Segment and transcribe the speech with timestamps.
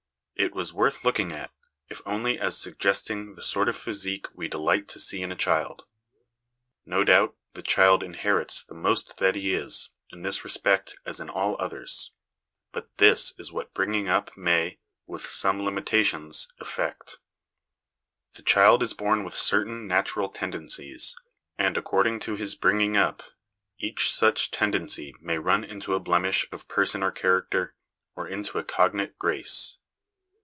[0.35, 1.51] It was worth looking at,
[1.87, 5.83] if only as suggesting the sort of physique we delight to see in a child.
[6.83, 11.29] No doubt the child inherits the most that he is in this respect as in
[11.29, 12.11] all others;
[12.71, 15.85] but this is what bringing up may, with some OUT OF DOOR LIFE FOR THE
[15.85, 17.17] CHILDREN 95 limitations, effect:
[18.33, 21.15] The child is born with certain natural tendencies,
[21.59, 23.21] and, according to his bringing up,
[23.77, 27.75] each such tendency may run into a blemish of person or character,
[28.15, 29.77] or into a cognate grace.